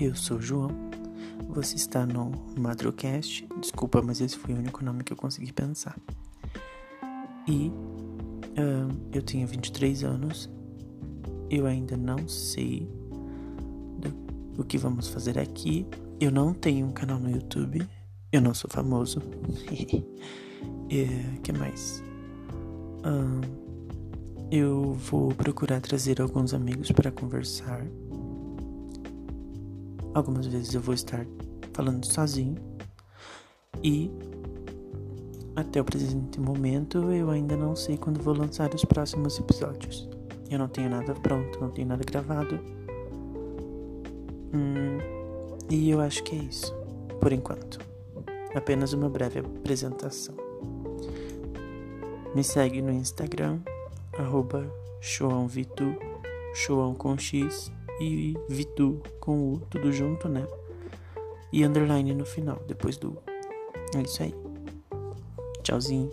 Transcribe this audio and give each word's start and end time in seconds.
eu 0.00 0.14
sou 0.14 0.38
o 0.38 0.40
João. 0.40 0.70
Você 1.50 1.76
está 1.76 2.06
no 2.06 2.32
Madrocast. 2.58 3.46
Desculpa, 3.60 4.00
mas 4.00 4.18
esse 4.20 4.38
foi 4.38 4.54
o 4.54 4.56
único 4.56 4.82
nome 4.82 5.04
que 5.04 5.12
eu 5.12 5.16
consegui 5.16 5.52
pensar. 5.52 5.94
E 7.46 7.68
uh, 7.68 8.88
eu 9.12 9.22
tenho 9.22 9.46
23 9.46 10.04
anos. 10.04 10.48
Eu 11.50 11.66
ainda 11.66 11.98
não 11.98 12.26
sei 12.26 12.88
do, 13.98 14.60
o 14.62 14.64
que 14.64 14.78
vamos 14.78 15.08
fazer 15.08 15.38
aqui. 15.38 15.86
Eu 16.18 16.30
não 16.30 16.54
tenho 16.54 16.86
um 16.86 16.92
canal 16.92 17.18
no 17.18 17.30
YouTube. 17.30 17.86
Eu 18.32 18.40
não 18.40 18.54
sou 18.54 18.70
famoso. 18.70 19.20
e, 20.90 21.06
que 21.44 21.52
mais? 21.52 22.02
Uh, 23.04 23.40
eu 24.50 24.94
vou 24.94 25.34
procurar 25.34 25.82
trazer 25.82 26.22
alguns 26.22 26.54
amigos 26.54 26.90
para 26.90 27.12
conversar. 27.12 27.84
Algumas 30.14 30.46
vezes 30.46 30.74
eu 30.74 30.80
vou 30.80 30.94
estar 30.94 31.24
falando 31.72 32.04
sozinho. 32.04 32.56
E 33.82 34.10
até 35.56 35.80
o 35.80 35.84
presente 35.84 36.40
momento 36.40 37.12
eu 37.12 37.30
ainda 37.30 37.56
não 37.56 37.76
sei 37.76 37.96
quando 37.96 38.22
vou 38.22 38.34
lançar 38.34 38.74
os 38.74 38.84
próximos 38.84 39.38
episódios. 39.38 40.08
Eu 40.50 40.58
não 40.58 40.68
tenho 40.68 40.90
nada 40.90 41.14
pronto, 41.14 41.60
não 41.60 41.70
tenho 41.70 41.88
nada 41.88 42.04
gravado. 42.04 42.58
Hum, 44.52 44.98
e 45.70 45.90
eu 45.90 46.00
acho 46.00 46.24
que 46.24 46.34
é 46.34 46.38
isso, 46.38 46.74
por 47.20 47.32
enquanto. 47.32 47.78
Apenas 48.54 48.92
uma 48.92 49.08
breve 49.08 49.38
apresentação. 49.38 50.34
Me 52.34 52.42
segue 52.42 52.82
no 52.82 52.90
Instagram, 52.90 53.60
arroba 54.18 54.66
Vitu, 55.48 55.96
Shoão 56.52 56.94
com 56.94 57.16
X 57.16 57.72
e 58.00 58.34
Vitu 58.48 59.02
com 59.20 59.52
U, 59.52 59.60
tudo 59.70 59.92
junto, 59.92 60.28
né? 60.28 60.46
E 61.52 61.64
underline 61.64 62.14
no 62.14 62.24
final, 62.24 62.60
depois 62.66 62.96
do. 62.96 63.18
É 63.94 64.02
isso 64.02 64.22
aí. 64.22 64.34
Tchauzinho. 65.62 66.10